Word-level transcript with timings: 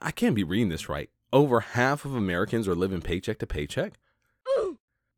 I 0.00 0.10
can't 0.10 0.34
be 0.34 0.44
reading 0.44 0.70
this 0.70 0.88
right. 0.88 1.10
Over 1.32 1.60
half 1.60 2.04
of 2.04 2.14
Americans 2.14 2.66
are 2.66 2.74
living 2.74 3.02
paycheck 3.02 3.38
to 3.38 3.46
paycheck. 3.46 3.98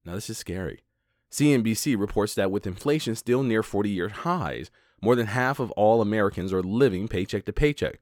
now, 0.04 0.14
this 0.14 0.28
is 0.28 0.38
scary. 0.38 0.82
CNBC 1.30 1.98
reports 1.98 2.34
that 2.34 2.50
with 2.50 2.66
inflation 2.66 3.14
still 3.14 3.42
near 3.42 3.62
40 3.62 3.88
year 3.88 4.08
highs, 4.08 4.70
more 5.00 5.16
than 5.16 5.26
half 5.26 5.58
of 5.58 5.70
all 5.72 6.02
Americans 6.02 6.52
are 6.52 6.62
living 6.62 7.08
paycheck 7.08 7.44
to 7.46 7.52
paycheck. 7.52 8.00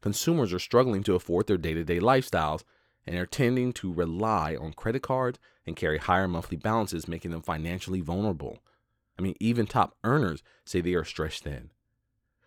Consumers 0.00 0.52
are 0.52 0.58
struggling 0.58 1.02
to 1.02 1.14
afford 1.14 1.46
their 1.46 1.58
day 1.58 1.74
to 1.74 1.84
day 1.84 1.98
lifestyles 1.98 2.62
and 3.06 3.16
are 3.18 3.26
tending 3.26 3.72
to 3.74 3.92
rely 3.92 4.56
on 4.56 4.72
credit 4.72 5.02
cards 5.02 5.38
and 5.66 5.76
carry 5.76 5.98
higher 5.98 6.28
monthly 6.28 6.56
balances, 6.56 7.08
making 7.08 7.32
them 7.32 7.42
financially 7.42 8.00
vulnerable. 8.00 8.58
I 9.18 9.22
mean, 9.22 9.34
even 9.40 9.66
top 9.66 9.96
earners 10.04 10.42
say 10.64 10.80
they 10.80 10.94
are 10.94 11.04
stretched 11.04 11.44
thin. 11.44 11.70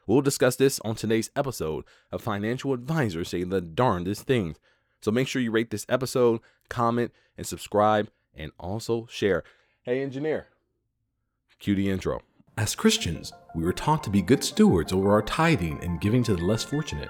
We'll 0.06 0.22
discuss 0.22 0.58
this 0.58 0.82
on 0.82 0.96
today's 0.96 1.30
episode 1.34 1.86
of 2.12 2.22
Financial 2.22 2.74
Advisors 2.74 3.30
Say 3.30 3.44
the 3.44 3.62
Darndest 3.62 4.24
Things. 4.24 4.58
So 5.02 5.12
make 5.12 5.30
sure 5.30 5.42
you 5.42 5.52
rate 5.52 5.72
this 5.72 5.86
episode, 5.88 6.42
comment, 6.70 7.14
and 7.38 7.48
subscribe, 7.48 8.10
and 8.36 8.52
also 8.60 9.08
share. 9.10 9.44
Hey, 9.84 10.02
engineer, 10.02 10.48
cue 11.60 11.76
the 11.76 11.90
intro. 11.90 12.22
As 12.58 12.76
Christians, 12.76 13.32
we 13.56 13.64
were 13.64 13.72
taught 13.72 14.04
to 14.04 14.10
be 14.10 14.22
good 14.22 14.44
stewards 14.44 14.92
over 14.92 15.12
our 15.12 15.22
tithing 15.22 15.80
and 15.82 16.02
giving 16.02 16.24
to 16.24 16.36
the 16.36 16.44
less 16.44 16.64
fortunate. 16.64 17.10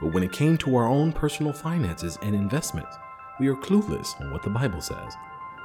But 0.00 0.14
when 0.14 0.22
it 0.22 0.32
came 0.32 0.56
to 0.58 0.76
our 0.76 0.86
own 0.86 1.12
personal 1.12 1.52
finances 1.52 2.18
and 2.22 2.34
investments, 2.34 2.96
we 3.38 3.48
are 3.48 3.54
clueless 3.54 4.18
on 4.18 4.32
what 4.32 4.42
the 4.42 4.50
Bible 4.50 4.80
says. 4.80 5.14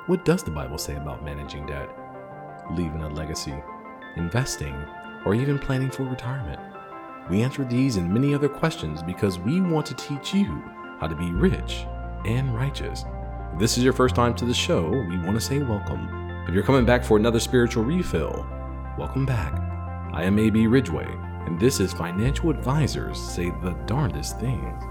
What 0.08 0.26
does 0.26 0.44
the 0.44 0.52
Bible 0.52 0.78
say 0.78 0.98
about 0.98 1.24
managing 1.24 1.66
debt, 1.68 1.90
leaving 2.72 3.02
a 3.02 3.10
legacy, 3.10 3.56
investing, 4.18 4.76
or 5.26 5.36
even 5.36 5.60
planning 5.60 5.90
for 5.90 6.04
retirement? 6.04 6.60
We 7.30 7.42
answer 7.42 7.66
these 7.66 7.98
and 7.98 8.14
many 8.14 8.34
other 8.34 8.48
questions 8.48 9.02
because 9.02 9.40
we 9.40 9.60
want 9.60 9.86
to 9.88 9.96
teach 9.96 10.34
you 10.34 10.64
how 11.00 11.08
to 11.08 11.16
be 11.16 11.32
rich 11.32 11.86
and 12.26 12.56
righteous. 12.56 13.04
If 13.54 13.60
this 13.60 13.78
is 13.78 13.84
your 13.84 13.94
first 13.94 14.16
time 14.16 14.36
to 14.36 14.46
the 14.46 14.54
show, 14.54 14.90
we 14.90 15.18
want 15.18 15.34
to 15.34 15.42
say 15.42 15.60
welcome. 15.60 16.44
If 16.48 16.54
you're 16.54 16.64
coming 16.64 16.86
back 16.86 17.04
for 17.04 17.18
another 17.18 17.40
spiritual 17.40 17.84
refill, 17.84 18.46
welcome 18.98 19.26
back. 19.26 19.54
I 20.14 20.24
am 20.24 20.38
AB 20.38 20.68
Ridgeway, 20.68 21.08
and 21.46 21.60
this 21.60 21.80
is 21.80 21.92
Financial 21.94 22.50
Advisors 22.50 23.20
Say 23.20 23.50
the 23.64 23.72
Darndest 23.86 24.40
Things. 24.40 24.84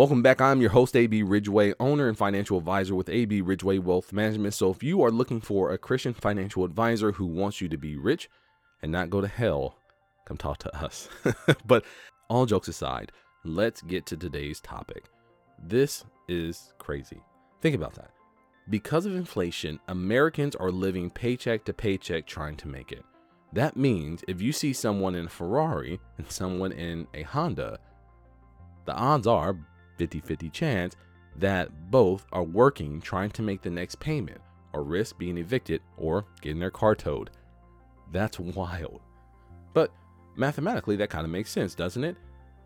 Welcome 0.00 0.22
back. 0.22 0.40
I'm 0.40 0.62
your 0.62 0.70
host, 0.70 0.96
AB 0.96 1.22
Ridgeway, 1.24 1.74
owner 1.78 2.08
and 2.08 2.16
financial 2.16 2.56
advisor 2.56 2.94
with 2.94 3.10
AB 3.10 3.42
Ridgeway 3.42 3.76
Wealth 3.76 4.14
Management. 4.14 4.54
So, 4.54 4.70
if 4.70 4.82
you 4.82 5.02
are 5.02 5.10
looking 5.10 5.42
for 5.42 5.72
a 5.72 5.76
Christian 5.76 6.14
financial 6.14 6.64
advisor 6.64 7.12
who 7.12 7.26
wants 7.26 7.60
you 7.60 7.68
to 7.68 7.76
be 7.76 7.98
rich 7.98 8.30
and 8.80 8.90
not 8.90 9.10
go 9.10 9.20
to 9.20 9.28
hell, 9.28 9.76
come 10.24 10.38
talk 10.38 10.56
to 10.60 10.74
us. 10.74 11.10
but 11.66 11.84
all 12.30 12.46
jokes 12.46 12.68
aside, 12.68 13.12
let's 13.44 13.82
get 13.82 14.06
to 14.06 14.16
today's 14.16 14.58
topic. 14.60 15.04
This 15.62 16.06
is 16.28 16.72
crazy. 16.78 17.20
Think 17.60 17.76
about 17.76 17.92
that. 17.96 18.12
Because 18.70 19.04
of 19.04 19.14
inflation, 19.14 19.78
Americans 19.88 20.56
are 20.56 20.70
living 20.70 21.10
paycheck 21.10 21.66
to 21.66 21.74
paycheck 21.74 22.26
trying 22.26 22.56
to 22.56 22.68
make 22.68 22.90
it. 22.90 23.04
That 23.52 23.76
means 23.76 24.24
if 24.26 24.40
you 24.40 24.52
see 24.52 24.72
someone 24.72 25.14
in 25.14 25.26
a 25.26 25.28
Ferrari 25.28 26.00
and 26.16 26.32
someone 26.32 26.72
in 26.72 27.06
a 27.12 27.22
Honda, 27.22 27.78
the 28.86 28.94
odds 28.94 29.26
are 29.26 29.58
50 30.00 30.20
50 30.20 30.48
chance 30.48 30.96
that 31.36 31.68
both 31.90 32.24
are 32.32 32.42
working 32.42 33.02
trying 33.02 33.28
to 33.32 33.42
make 33.42 33.60
the 33.60 33.68
next 33.68 34.00
payment 34.00 34.40
or 34.72 34.82
risk 34.82 35.18
being 35.18 35.36
evicted 35.36 35.82
or 35.98 36.24
getting 36.40 36.58
their 36.58 36.70
car 36.70 36.94
towed. 36.94 37.28
That's 38.10 38.40
wild. 38.40 39.02
But 39.74 39.92
mathematically, 40.36 40.96
that 40.96 41.10
kind 41.10 41.26
of 41.26 41.30
makes 41.30 41.50
sense, 41.50 41.74
doesn't 41.74 42.02
it? 42.02 42.16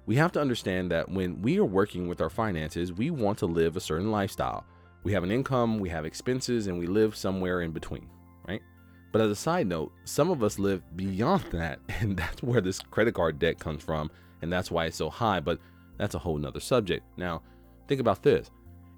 We 0.07 0.15
have 0.15 0.31
to 0.33 0.41
understand 0.41 0.93
that 0.93 1.09
when 1.09 1.43
we 1.43 1.59
are 1.59 1.65
working 1.65 2.07
with 2.07 2.21
our 2.21 2.31
finances, 2.31 2.93
we 2.93 3.11
want 3.11 3.39
to 3.39 3.47
live 3.47 3.77
a 3.77 3.81
certain 3.81 4.13
lifestyle. 4.13 4.65
We 5.03 5.13
have 5.13 5.25
an 5.25 5.33
income, 5.33 5.81
we 5.81 5.89
have 5.89 6.05
expenses, 6.05 6.69
and 6.69 6.79
we 6.79 6.87
live 6.87 7.17
somewhere 7.17 7.63
in 7.63 7.73
between, 7.73 8.09
right? 8.47 8.63
But 9.11 9.23
as 9.23 9.31
a 9.31 9.37
side 9.37 9.67
note, 9.67 9.91
some 10.05 10.31
of 10.31 10.45
us 10.45 10.61
live 10.61 10.85
beyond 10.97 11.47
that, 11.51 11.81
and 11.89 12.17
that's 12.17 12.45
where 12.45 12.61
this 12.61 12.79
credit 12.79 13.17
card 13.17 13.41
debt 13.41 13.59
comes 13.59 13.83
from, 13.83 14.09
and 14.41 14.53
that's 14.53 14.71
why 14.71 14.85
it's 14.85 14.97
so 14.97 15.11
high. 15.11 15.41
But 15.41 15.59
that's 15.99 16.15
a 16.15 16.19
whole 16.19 16.39
nother 16.39 16.61
subject. 16.61 17.05
Now, 17.17 17.43
think 17.89 18.01
about 18.01 18.23
this 18.23 18.51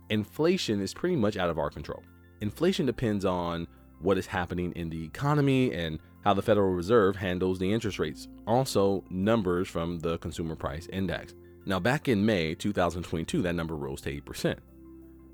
inflation 0.08 0.80
is 0.80 0.94
pretty 0.94 1.16
much 1.16 1.36
out 1.36 1.50
of 1.50 1.58
our 1.58 1.70
control. 1.70 2.02
Inflation 2.40 2.86
depends 2.86 3.24
on 3.24 3.66
what 4.00 4.18
is 4.18 4.26
happening 4.26 4.72
in 4.72 4.90
the 4.90 5.04
economy 5.04 5.72
and 5.72 5.98
how 6.22 6.34
the 6.34 6.42
Federal 6.42 6.72
Reserve 6.72 7.16
handles 7.16 7.58
the 7.58 7.72
interest 7.72 7.98
rates, 7.98 8.28
also 8.46 9.04
numbers 9.10 9.68
from 9.68 9.98
the 10.00 10.18
Consumer 10.18 10.54
Price 10.54 10.86
Index. 10.92 11.34
Now, 11.64 11.80
back 11.80 12.08
in 12.08 12.24
May 12.24 12.54
2022, 12.54 13.42
that 13.42 13.54
number 13.54 13.74
rose 13.74 14.00
to 14.02 14.20
8%. 14.20 14.56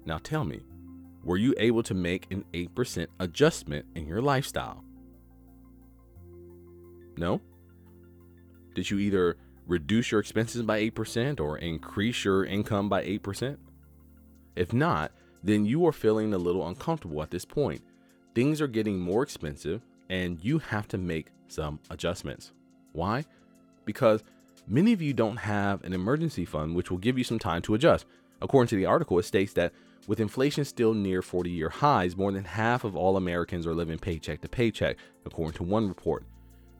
Now, 0.06 0.18
tell 0.18 0.44
me, 0.44 0.62
were 1.24 1.36
you 1.36 1.54
able 1.58 1.82
to 1.84 1.94
make 1.94 2.30
an 2.30 2.44
8% 2.52 3.06
adjustment 3.20 3.86
in 3.94 4.06
your 4.06 4.22
lifestyle? 4.22 4.84
No? 7.16 7.40
Did 8.74 8.90
you 8.90 8.98
either 8.98 9.36
reduce 9.66 10.10
your 10.10 10.20
expenses 10.20 10.62
by 10.62 10.80
8% 10.90 11.40
or 11.40 11.58
increase 11.58 12.24
your 12.24 12.44
income 12.44 12.88
by 12.88 13.04
8%? 13.04 13.56
If 14.56 14.72
not, 14.72 15.12
then 15.42 15.64
you 15.64 15.86
are 15.86 15.92
feeling 15.92 16.32
a 16.32 16.38
little 16.38 16.66
uncomfortable 16.66 17.22
at 17.22 17.30
this 17.30 17.44
point. 17.44 17.82
Things 18.34 18.60
are 18.60 18.68
getting 18.68 18.98
more 18.98 19.22
expensive 19.22 19.82
and 20.08 20.42
you 20.42 20.58
have 20.58 20.88
to 20.88 20.98
make 20.98 21.28
some 21.48 21.80
adjustments. 21.90 22.52
Why? 22.92 23.24
Because 23.84 24.22
many 24.66 24.92
of 24.92 25.02
you 25.02 25.12
don't 25.12 25.38
have 25.38 25.82
an 25.84 25.92
emergency 25.92 26.44
fund 26.44 26.74
which 26.74 26.90
will 26.90 26.98
give 26.98 27.18
you 27.18 27.24
some 27.24 27.38
time 27.38 27.62
to 27.62 27.74
adjust. 27.74 28.06
According 28.40 28.68
to 28.68 28.76
the 28.76 28.86
article, 28.86 29.18
it 29.18 29.24
states 29.24 29.52
that 29.54 29.72
with 30.06 30.20
inflation 30.20 30.64
still 30.64 30.94
near 30.94 31.22
40 31.22 31.50
year 31.50 31.68
highs, 31.68 32.16
more 32.16 32.32
than 32.32 32.44
half 32.44 32.84
of 32.84 32.96
all 32.96 33.16
Americans 33.16 33.66
are 33.66 33.74
living 33.74 33.98
paycheck 33.98 34.40
to 34.40 34.48
paycheck, 34.48 34.96
according 35.24 35.56
to 35.58 35.62
one 35.62 35.88
report. 35.88 36.24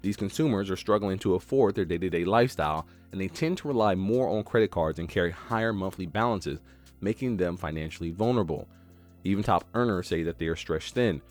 These 0.03 0.17
consumers 0.17 0.71
are 0.71 0.77
struggling 0.77 1.19
to 1.21 1.37
afford 1.37 1.75
their 1.75 1.85
day 1.85 1.99
to 1.99 2.11
day 2.11 2.25
lifestyle, 2.25 2.87
and 3.13 3.21
they 3.21 3.29
tend 3.29 3.59
to 3.59 3.69
rely 3.69 3.95
more 3.95 4.29
on 4.29 4.43
credit 4.43 4.71
cards 4.71 4.99
and 4.99 5.09
carry 5.09 5.31
higher 5.31 5.73
monthly 5.73 6.07
balances, 6.07 6.61
making 7.01 7.37
them 7.37 7.57
financially 7.57 8.11
vulnerable. 8.11 8.67
Even 9.25 9.45
top 9.45 9.65
earners 9.75 10.09
say 10.09 10.25
that 10.25 10.39
they 10.39 10.47
are 10.47 10.57
stretched 10.57 10.95
thin. 10.95 11.23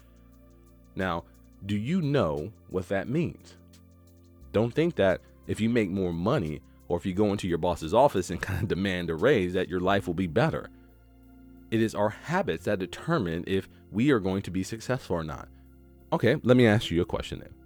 Now, 0.95 1.25
do 1.65 1.75
you 1.75 2.01
know 2.01 2.51
what 2.69 2.87
that 2.89 3.09
means? 3.09 3.57
Don't 4.53 4.73
think 4.73 4.95
that 4.95 5.21
if 5.47 5.59
you 5.59 5.69
make 5.69 5.89
more 5.89 6.13
money 6.13 6.61
or 6.87 6.97
if 6.97 7.05
you 7.05 7.13
go 7.13 7.31
into 7.31 7.47
your 7.47 7.57
boss's 7.57 7.93
office 7.93 8.29
and 8.29 8.41
kind 8.41 8.63
of 8.63 8.69
demand 8.69 9.09
a 9.09 9.15
raise, 9.15 9.53
that 9.53 9.69
your 9.69 9.79
life 9.81 10.07
will 10.07 10.13
be 10.13 10.27
better. 10.27 10.69
It 11.71 11.81
is 11.81 11.95
our 11.95 12.09
habits 12.09 12.65
that 12.65 12.79
determine 12.79 13.43
if 13.47 13.69
we 13.91 14.11
are 14.11 14.19
going 14.19 14.41
to 14.43 14.51
be 14.51 14.63
successful 14.63 15.17
or 15.17 15.23
not. 15.23 15.47
Okay, 16.13 16.35
let 16.43 16.57
me 16.57 16.67
ask 16.67 16.91
you 16.91 17.01
a 17.01 17.05
question 17.05 17.39
then. 17.39 17.60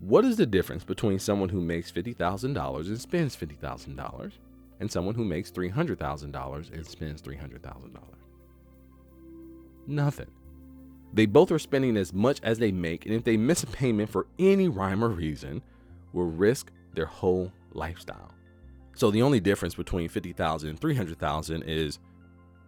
What 0.00 0.24
is 0.24 0.36
the 0.36 0.46
difference 0.46 0.82
between 0.82 1.18
someone 1.18 1.50
who 1.50 1.60
makes 1.60 1.92
$50,000 1.92 2.86
and 2.86 3.00
spends 3.00 3.36
$50,000 3.36 4.32
and 4.80 4.90
someone 4.90 5.14
who 5.14 5.24
makes 5.24 5.50
$300,000 5.50 6.72
and 6.72 6.86
spends 6.86 7.20
$300,000? 7.20 7.98
Nothing. 9.86 10.30
They 11.12 11.26
both 11.26 11.50
are 11.52 11.58
spending 11.58 11.96
as 11.96 12.14
much 12.14 12.40
as 12.42 12.58
they 12.58 12.72
make, 12.72 13.04
and 13.04 13.14
if 13.14 13.24
they 13.24 13.36
miss 13.36 13.62
a 13.62 13.66
payment 13.66 14.08
for 14.08 14.26
any 14.38 14.68
rhyme 14.68 15.04
or 15.04 15.08
reason, 15.08 15.60
will 16.12 16.26
risk 16.26 16.70
their 16.94 17.06
whole 17.06 17.52
lifestyle. 17.72 18.32
So 18.94 19.10
the 19.10 19.22
only 19.22 19.40
difference 19.40 19.74
between 19.74 20.08
50,000 20.08 20.70
and 20.70 20.80
300,000 20.80 21.62
is 21.64 21.98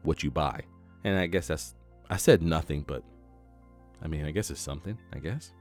what 0.03 0.23
you 0.23 0.31
buy. 0.31 0.61
And 1.05 1.19
I 1.19 1.27
guess 1.27 1.47
that's 1.47 1.75
I 2.11 2.17
said 2.17 2.43
nothing, 2.43 2.83
but 2.83 3.03
I 4.03 4.09
mean, 4.09 4.27
I 4.27 4.33
guess 4.33 4.51
it's 4.51 4.61
something, 4.61 4.99
I 5.15 5.19
guess. 5.19 5.53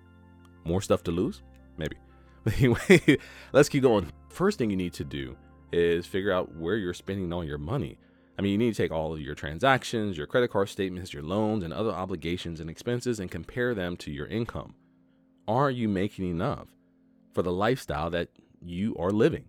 More 0.66 0.82
stuff 0.82 1.04
to 1.04 1.12
lose? 1.12 1.44
Maybe. 1.82 1.98
But 2.44 2.58
anyway, 2.58 3.20
let's 3.54 3.70
keep 3.70 3.84
going. 3.84 4.12
First 4.30 4.58
thing 4.58 4.72
you 4.72 4.76
need 4.76 4.94
to 4.94 5.04
do 5.04 5.38
is 5.72 6.08
figure 6.08 6.32
out 6.32 6.56
where 6.56 6.76
you're 6.76 6.94
spending 6.94 7.32
all 7.32 7.44
your 7.44 7.60
money. 7.60 8.00
I 8.38 8.42
mean, 8.42 8.54
you 8.54 8.58
need 8.58 8.74
to 8.74 8.82
take 8.82 8.92
all 8.92 9.14
of 9.14 9.22
your 9.22 9.36
transactions, 9.36 10.18
your 10.18 10.26
credit 10.26 10.50
card 10.50 10.70
statements, 10.70 11.14
your 11.14 11.22
loans, 11.22 11.64
and 11.64 11.72
other 11.72 11.92
obligations 11.92 12.60
and 12.60 12.68
expenses 12.68 13.20
and 13.20 13.30
compare 13.30 13.76
them 13.76 13.96
to 13.98 14.12
your 14.12 14.26
income. 14.26 14.74
Are 15.48 15.70
you 15.70 15.88
making 15.88 16.32
enough 16.32 16.70
for 17.34 17.44
the 17.44 17.52
lifestyle 17.52 18.10
that 18.10 18.30
you 18.60 18.96
are 18.98 19.12
living? 19.12 19.46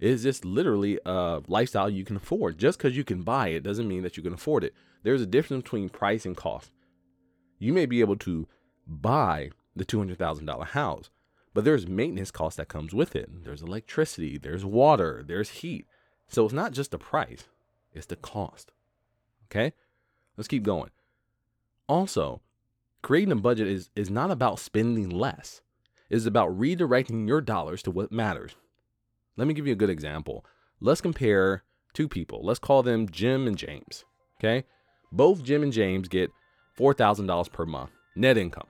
Is 0.00 0.24
this 0.24 0.44
literally 0.44 0.98
a 1.06 1.42
lifestyle 1.46 1.88
you 1.88 2.04
can 2.04 2.16
afford? 2.16 2.58
Just 2.58 2.78
because 2.78 2.96
you 2.96 3.04
can 3.04 3.22
buy 3.22 3.48
it 3.48 3.62
doesn't 3.62 3.88
mean 3.88 4.02
that 4.02 4.16
you 4.16 4.24
can 4.24 4.34
afford 4.34 4.64
it. 4.64 4.74
There's 5.02 5.22
a 5.22 5.26
difference 5.26 5.62
between 5.62 5.88
price 5.88 6.26
and 6.26 6.36
cost. 6.36 6.72
You 7.58 7.72
may 7.72 7.86
be 7.86 8.00
able 8.00 8.16
to 8.16 8.48
buy 8.86 9.50
the 9.76 9.84
$200,000 9.84 10.66
house, 10.68 11.10
but 11.54 11.64
there's 11.64 11.86
maintenance 11.86 12.30
cost 12.30 12.56
that 12.56 12.68
comes 12.68 12.94
with 12.94 13.16
it. 13.16 13.44
There's 13.44 13.62
electricity, 13.62 14.38
there's 14.38 14.64
water, 14.64 15.24
there's 15.26 15.50
heat. 15.50 15.86
So 16.28 16.44
it's 16.44 16.54
not 16.54 16.72
just 16.72 16.90
the 16.90 16.98
price, 16.98 17.44
it's 17.92 18.06
the 18.06 18.16
cost. 18.16 18.72
Okay? 19.46 19.72
Let's 20.36 20.48
keep 20.48 20.62
going. 20.62 20.90
Also, 21.88 22.42
creating 23.02 23.32
a 23.32 23.36
budget 23.36 23.66
is, 23.66 23.90
is 23.96 24.10
not 24.10 24.30
about 24.30 24.58
spending 24.58 25.10
less. 25.10 25.62
It's 26.10 26.26
about 26.26 26.58
redirecting 26.58 27.26
your 27.26 27.40
dollars 27.40 27.82
to 27.82 27.90
what 27.90 28.12
matters. 28.12 28.54
Let 29.36 29.46
me 29.46 29.54
give 29.54 29.66
you 29.66 29.72
a 29.72 29.76
good 29.76 29.90
example. 29.90 30.44
Let's 30.80 31.00
compare 31.00 31.62
two 31.92 32.08
people. 32.08 32.40
Let's 32.44 32.58
call 32.58 32.82
them 32.82 33.08
Jim 33.08 33.46
and 33.46 33.56
James. 33.56 34.04
Okay. 34.38 34.64
Both 35.10 35.42
Jim 35.42 35.62
and 35.62 35.72
James 35.72 36.08
get 36.08 36.30
$4,000 36.78 37.50
per 37.52 37.66
month 37.66 37.90
net 38.14 38.36
income. 38.36 38.66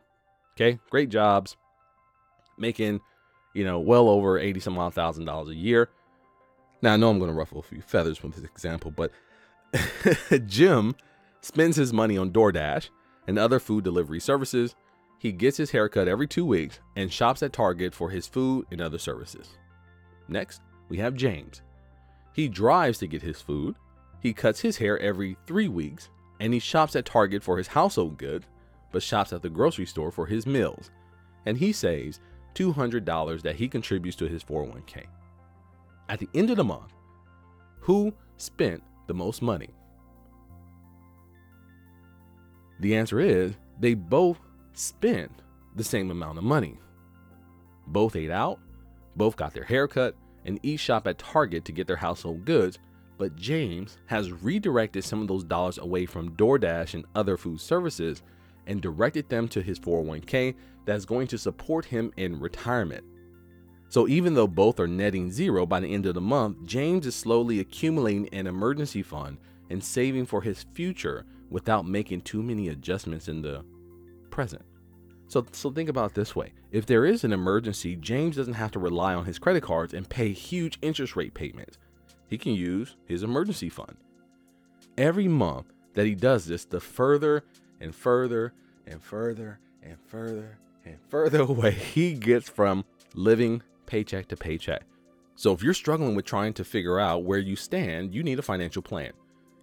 Okay. 0.56 0.78
Great 0.90 1.08
jobs, 1.08 1.56
making, 2.58 3.00
you 3.54 3.64
know, 3.64 3.78
well 3.78 4.08
over 4.08 4.38
80 4.38 4.60
some 4.60 4.78
odd 4.78 4.94
thousand 4.94 5.24
dollars 5.24 5.48
a 5.48 5.54
year. 5.54 5.88
Now, 6.80 6.94
I 6.94 6.96
know 6.96 7.10
I'm 7.10 7.18
going 7.18 7.30
to 7.30 7.36
ruffle 7.36 7.58
a 7.58 7.62
few 7.62 7.80
feathers 7.80 8.22
with 8.22 8.34
this 8.34 8.44
example, 8.44 8.92
but 8.92 9.10
Jim 10.46 10.94
spends 11.40 11.76
his 11.76 11.92
money 11.92 12.16
on 12.16 12.30
DoorDash 12.30 12.88
and 13.26 13.38
other 13.38 13.58
food 13.58 13.84
delivery 13.84 14.20
services. 14.20 14.74
He 15.18 15.32
gets 15.32 15.56
his 15.56 15.72
haircut 15.72 16.06
every 16.06 16.28
two 16.28 16.46
weeks 16.46 16.78
and 16.94 17.12
shops 17.12 17.42
at 17.42 17.52
Target 17.52 17.94
for 17.94 18.10
his 18.10 18.28
food 18.28 18.66
and 18.70 18.80
other 18.80 18.98
services. 18.98 19.48
Next, 20.28 20.62
we 20.88 20.98
have 20.98 21.14
James. 21.14 21.62
He 22.32 22.48
drives 22.48 22.98
to 22.98 23.08
get 23.08 23.22
his 23.22 23.40
food, 23.40 23.74
he 24.20 24.32
cuts 24.32 24.60
his 24.60 24.76
hair 24.76 24.98
every 24.98 25.36
three 25.46 25.68
weeks, 25.68 26.08
and 26.40 26.52
he 26.52 26.58
shops 26.58 26.96
at 26.96 27.04
Target 27.04 27.42
for 27.42 27.56
his 27.56 27.68
household 27.68 28.18
goods, 28.18 28.46
but 28.92 29.02
shops 29.02 29.32
at 29.32 29.42
the 29.42 29.50
grocery 29.50 29.86
store 29.86 30.10
for 30.10 30.26
his 30.26 30.46
meals. 30.46 30.90
And 31.46 31.56
he 31.56 31.72
saves 31.72 32.20
$200 32.58 33.42
that 33.42 33.56
he 33.56 33.68
contributes 33.68 34.16
to 34.16 34.26
his 34.26 34.42
401k. 34.42 35.04
At 36.08 36.18
the 36.18 36.28
end 36.34 36.50
of 36.50 36.56
the 36.56 36.64
month, 36.64 36.92
who 37.80 38.12
spent 38.36 38.82
the 39.06 39.14
most 39.14 39.42
money? 39.42 39.70
The 42.80 42.96
answer 42.96 43.20
is 43.20 43.54
they 43.78 43.94
both 43.94 44.38
spent 44.72 45.30
the 45.76 45.84
same 45.84 46.10
amount 46.10 46.38
of 46.38 46.44
money. 46.44 46.78
Both 47.86 48.16
ate 48.16 48.30
out, 48.30 48.60
both 49.16 49.36
got 49.36 49.54
their 49.54 49.64
hair 49.64 49.88
cut, 49.88 50.14
and 50.44 50.58
each 50.62 50.80
shop 50.80 51.06
at 51.06 51.18
Target 51.18 51.64
to 51.66 51.72
get 51.72 51.86
their 51.86 51.96
household 51.96 52.44
goods, 52.44 52.78
but 53.18 53.36
James 53.36 53.98
has 54.06 54.32
redirected 54.32 55.04
some 55.04 55.20
of 55.20 55.28
those 55.28 55.44
dollars 55.44 55.78
away 55.78 56.06
from 56.06 56.36
DoorDash 56.36 56.94
and 56.94 57.04
other 57.14 57.36
food 57.36 57.60
services 57.60 58.22
and 58.68 58.80
directed 58.80 59.28
them 59.28 59.48
to 59.48 59.62
his 59.62 59.80
401k 59.80 60.54
that's 60.84 61.04
going 61.04 61.26
to 61.26 61.38
support 61.38 61.84
him 61.86 62.12
in 62.16 62.38
retirement. 62.38 63.04
So 63.88 64.06
even 64.06 64.34
though 64.34 64.46
both 64.46 64.78
are 64.78 64.86
netting 64.86 65.32
zero 65.32 65.66
by 65.66 65.80
the 65.80 65.92
end 65.92 66.06
of 66.06 66.14
the 66.14 66.20
month, 66.20 66.64
James 66.66 67.06
is 67.06 67.14
slowly 67.14 67.58
accumulating 67.58 68.28
an 68.32 68.46
emergency 68.46 69.02
fund 69.02 69.38
and 69.70 69.82
saving 69.82 70.26
for 70.26 70.42
his 70.42 70.66
future 70.74 71.24
without 71.50 71.86
making 71.86 72.20
too 72.20 72.42
many 72.42 72.68
adjustments 72.68 73.28
in 73.28 73.40
the 73.40 73.64
present. 74.30 74.62
So, 75.28 75.44
so 75.52 75.70
think 75.70 75.88
about 75.88 76.14
this 76.14 76.36
way. 76.36 76.52
If 76.70 76.86
there 76.86 77.04
is 77.04 77.24
an 77.24 77.32
emergency, 77.32 77.96
James 77.96 78.36
doesn't 78.36 78.54
have 78.54 78.70
to 78.72 78.78
rely 78.78 79.14
on 79.14 79.24
his 79.24 79.38
credit 79.38 79.62
cards 79.62 79.94
and 79.94 80.08
pay 80.08 80.32
huge 80.32 80.78
interest 80.82 81.16
rate 81.16 81.34
payments. 81.34 81.78
He 82.28 82.38
can 82.38 82.52
use 82.52 82.96
his 83.06 83.22
emergency 83.22 83.68
fund. 83.70 83.96
Every 84.96 85.28
month 85.28 85.72
that 85.94 86.06
he 86.06 86.14
does 86.14 86.46
this, 86.46 86.64
the 86.64 86.80
further 86.80 87.44
and 87.80 87.94
further 87.94 88.52
and 88.86 89.02
further 89.02 89.58
and 89.82 89.96
further 90.06 90.58
and 90.84 90.98
further 91.08 91.40
away 91.42 91.72
he 91.72 92.14
gets 92.14 92.48
from 92.48 92.84
living 93.14 93.62
paycheck 93.86 94.28
to 94.28 94.36
paycheck. 94.36 94.82
So 95.34 95.52
if 95.52 95.62
you're 95.62 95.74
struggling 95.74 96.14
with 96.14 96.24
trying 96.24 96.52
to 96.54 96.64
figure 96.64 96.98
out 96.98 97.24
where 97.24 97.38
you 97.38 97.56
stand, 97.56 98.14
you 98.14 98.22
need 98.22 98.38
a 98.38 98.42
financial 98.42 98.82
plan. 98.82 99.12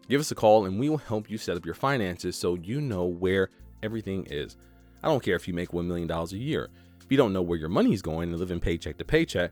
Give 0.08 0.22
us 0.22 0.32
a 0.32 0.36
call 0.36 0.66
and 0.66 0.80
we 0.80 0.90
will 0.90 0.98
help 0.98 1.30
you 1.30 1.38
set 1.38 1.58
up 1.58 1.66
your 1.66 1.76
finances 1.76 2.36
so 2.38 2.56
you 2.56 2.80
know 2.80 3.06
where 3.06 3.50
everything 3.84 4.26
is. 4.30 4.56
I 5.04 5.08
don't 5.08 5.24
care 5.24 5.36
if 5.36 5.48
you 5.48 5.54
make 5.54 5.70
$1 5.70 5.86
million 5.86 6.10
a 6.10 6.26
year. 6.36 6.70
If 7.02 7.12
you 7.12 7.18
don't 7.18 7.34
know 7.34 7.42
where 7.42 7.60
your 7.60 7.70
money 7.70 7.94
is 7.94 8.02
going 8.02 8.30
and 8.30 8.40
living 8.40 8.60
paycheck 8.60 8.98
to 8.98 9.06
paycheck, 9.06 9.52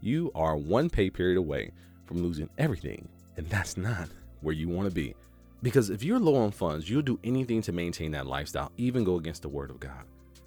you 0.00 0.30
are 0.34 0.56
one 0.56 0.90
pay 0.90 1.10
period 1.10 1.38
away 1.38 1.70
from 2.06 2.22
losing 2.22 2.50
everything. 2.58 3.08
And 3.36 3.48
that's 3.48 3.76
not 3.76 4.08
where 4.40 4.54
you 4.54 4.68
want 4.68 4.88
to 4.88 4.94
be. 4.94 5.14
Because 5.62 5.90
if 5.90 6.02
you're 6.02 6.18
low 6.18 6.36
on 6.36 6.50
funds, 6.50 6.88
you'll 6.88 7.02
do 7.02 7.18
anything 7.24 7.62
to 7.62 7.72
maintain 7.72 8.12
that 8.12 8.26
lifestyle, 8.26 8.72
even 8.76 9.04
go 9.04 9.16
against 9.16 9.42
the 9.42 9.48
word 9.48 9.70
of 9.70 9.80
God. 9.80 10.04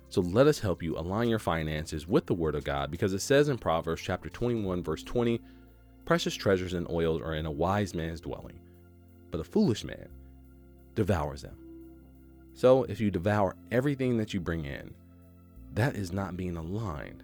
So 0.10 0.22
let 0.22 0.48
us 0.48 0.60
help 0.60 0.82
you 0.82 0.98
align 0.98 1.30
your 1.30 1.40
finances 1.40 2.08
with 2.08 2.26
the 2.26 2.34
word 2.34 2.56
of 2.56 2.64
God 2.64 2.90
because 2.90 3.14
it 3.14 3.20
says 3.20 3.50
in 3.50 3.58
Proverbs 3.58 4.02
chapter 4.02 4.30
21 4.30 4.84
verse 4.84 5.04
20, 5.04 5.40
precious 6.06 6.34
treasures 6.34 6.74
and 6.74 6.90
oils 6.90 7.22
are 7.22 7.36
in 7.36 7.46
a 7.46 7.52
wise 7.52 7.94
man's 7.94 8.22
dwelling, 8.22 8.60
but 9.30 9.40
a 9.40 9.44
foolish 9.44 9.84
man 9.84 10.10
devours 10.96 11.44
them. 11.44 11.58
So 12.56 12.84
if 12.86 13.00
you 13.00 13.12
devour 13.12 13.56
everything 13.72 14.18
that 14.18 14.34
you 14.34 14.40
bring 14.40 14.66
in, 14.66 14.94
that 15.76 15.96
is 15.96 16.12
not 16.12 16.36
being 16.36 16.58
aligned 16.58 17.24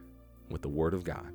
with 0.49 0.61
the 0.61 0.69
word 0.69 0.93
of 0.93 1.03
God. 1.03 1.33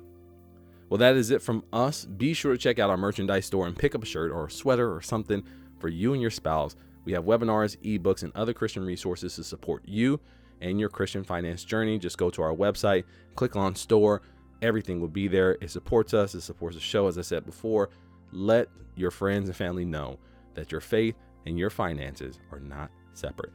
Well, 0.89 0.97
that 0.97 1.15
is 1.15 1.31
it 1.31 1.41
from 1.41 1.63
us. 1.71 2.05
Be 2.05 2.33
sure 2.33 2.53
to 2.53 2.57
check 2.57 2.79
out 2.79 2.89
our 2.89 2.97
merchandise 2.97 3.45
store 3.45 3.67
and 3.67 3.77
pick 3.77 3.93
up 3.93 4.03
a 4.03 4.05
shirt 4.05 4.31
or 4.31 4.45
a 4.45 4.51
sweater 4.51 4.93
or 4.93 5.01
something 5.01 5.43
for 5.81 5.89
you 5.89 6.13
and 6.13 6.21
your 6.21 6.31
spouse. 6.31 6.75
We 7.03 7.13
have 7.13 7.25
webinars, 7.25 7.77
ebooks, 7.79 8.23
and 8.23 8.31
other 8.35 8.53
Christian 8.53 8.85
resources 8.85 9.35
to 9.35 9.43
support 9.43 9.83
you 9.85 10.19
and 10.61 10.79
your 10.79 10.89
Christian 10.89 11.23
finance 11.23 11.63
journey. 11.63 11.97
Just 11.97 12.17
go 12.17 12.29
to 12.29 12.41
our 12.41 12.53
website, 12.53 13.03
click 13.35 13.55
on 13.55 13.75
store. 13.75 14.21
Everything 14.61 15.01
will 15.01 15.07
be 15.07 15.27
there. 15.27 15.57
It 15.59 15.71
supports 15.71 16.13
us, 16.13 16.35
it 16.35 16.41
supports 16.41 16.75
the 16.75 16.81
show, 16.81 17.07
as 17.07 17.17
I 17.17 17.21
said 17.21 17.45
before. 17.45 17.89
Let 18.31 18.69
your 18.95 19.11
friends 19.11 19.49
and 19.49 19.55
family 19.55 19.85
know 19.85 20.19
that 20.53 20.71
your 20.71 20.81
faith 20.81 21.15
and 21.47 21.57
your 21.57 21.71
finances 21.71 22.39
are 22.51 22.59
not 22.59 22.91
separate. 23.13 23.51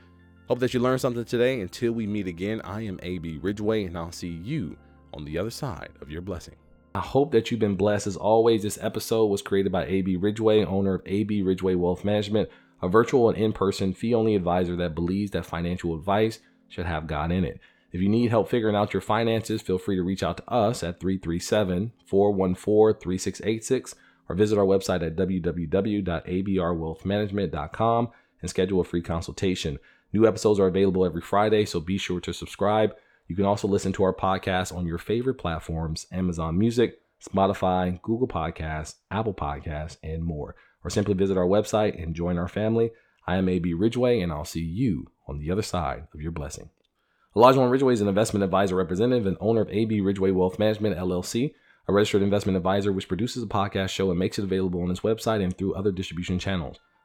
Hope 0.48 0.58
that 0.58 0.74
you 0.74 0.80
learned 0.80 1.00
something 1.00 1.24
today. 1.24 1.60
Until 1.60 1.92
we 1.92 2.06
meet 2.06 2.26
again, 2.26 2.60
I 2.64 2.82
am 2.82 2.98
AB 3.02 3.38
Ridgeway, 3.38 3.84
and 3.84 3.96
I'll 3.96 4.12
see 4.12 4.28
you 4.28 4.76
on 5.14 5.24
the 5.24 5.38
other 5.38 5.50
side 5.50 5.90
of 6.00 6.10
your 6.10 6.22
blessing. 6.22 6.56
I 6.96 7.00
hope 7.00 7.32
that 7.32 7.50
you've 7.50 7.60
been 7.60 7.76
blessed. 7.76 8.06
As 8.06 8.16
always, 8.16 8.62
this 8.62 8.78
episode 8.80 9.26
was 9.26 9.42
created 9.42 9.70
by 9.70 9.84
AB 9.84 10.16
Ridgeway, 10.16 10.64
owner 10.64 10.94
of 10.94 11.02
AB 11.04 11.42
Ridgeway 11.42 11.74
Wealth 11.74 12.06
Management, 12.06 12.48
a 12.80 12.88
virtual 12.88 13.28
and 13.28 13.36
in 13.36 13.52
person 13.52 13.92
fee 13.92 14.14
only 14.14 14.34
advisor 14.34 14.74
that 14.76 14.94
believes 14.94 15.32
that 15.32 15.44
financial 15.44 15.94
advice 15.94 16.38
should 16.70 16.86
have 16.86 17.06
God 17.06 17.30
in 17.30 17.44
it. 17.44 17.60
If 17.92 18.00
you 18.00 18.08
need 18.08 18.30
help 18.30 18.48
figuring 18.48 18.74
out 18.74 18.94
your 18.94 19.02
finances, 19.02 19.60
feel 19.60 19.76
free 19.76 19.96
to 19.96 20.02
reach 20.02 20.22
out 20.22 20.38
to 20.38 20.50
us 20.50 20.82
at 20.82 20.98
337 20.98 21.92
414 22.06 22.98
3686 22.98 23.94
or 24.30 24.34
visit 24.34 24.56
our 24.56 24.64
website 24.64 25.06
at 25.06 25.16
www.abrwealthmanagement.com 25.16 28.08
and 28.40 28.50
schedule 28.50 28.80
a 28.80 28.84
free 28.84 29.02
consultation. 29.02 29.78
New 30.14 30.26
episodes 30.26 30.58
are 30.58 30.66
available 30.66 31.04
every 31.04 31.20
Friday, 31.20 31.66
so 31.66 31.78
be 31.78 31.98
sure 31.98 32.20
to 32.20 32.32
subscribe. 32.32 32.94
You 33.28 33.36
can 33.36 33.44
also 33.44 33.66
listen 33.66 33.92
to 33.94 34.04
our 34.04 34.14
podcast 34.14 34.74
on 34.74 34.86
your 34.86 34.98
favorite 34.98 35.34
platforms 35.34 36.06
Amazon 36.12 36.58
Music, 36.58 37.00
Spotify, 37.22 38.00
Google 38.02 38.28
Podcasts, 38.28 38.94
Apple 39.10 39.34
Podcasts, 39.34 39.96
and 40.02 40.24
more. 40.24 40.54
Or 40.84 40.90
simply 40.90 41.14
visit 41.14 41.36
our 41.36 41.46
website 41.46 42.00
and 42.00 42.14
join 42.14 42.38
our 42.38 42.48
family. 42.48 42.92
I 43.26 43.36
am 43.36 43.48
AB 43.48 43.74
Ridgeway, 43.74 44.20
and 44.20 44.32
I'll 44.32 44.44
see 44.44 44.62
you 44.62 45.10
on 45.26 45.38
the 45.38 45.50
other 45.50 45.62
side 45.62 46.06
of 46.14 46.20
your 46.20 46.30
blessing. 46.30 46.70
Olajuwon 47.34 47.70
Ridgeway 47.70 47.94
is 47.94 48.00
an 48.00 48.08
investment 48.08 48.44
advisor 48.44 48.76
representative 48.76 49.26
and 49.26 49.36
owner 49.40 49.62
of 49.62 49.70
AB 49.70 50.00
Ridgeway 50.00 50.30
Wealth 50.30 50.58
Management, 50.58 50.96
LLC, 50.96 51.52
a 51.88 51.92
registered 51.92 52.22
investment 52.22 52.56
advisor 52.56 52.92
which 52.92 53.08
produces 53.08 53.42
a 53.42 53.46
podcast 53.46 53.90
show 53.90 54.10
and 54.10 54.18
makes 54.18 54.38
it 54.38 54.44
available 54.44 54.82
on 54.82 54.90
its 54.90 55.00
website 55.00 55.42
and 55.42 55.56
through 55.56 55.74
other 55.74 55.92
distribution 55.92 56.38
channels. 56.38 56.78